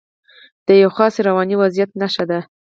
[0.67, 2.39] د یوه خاص رواني وضعیت نښه ده.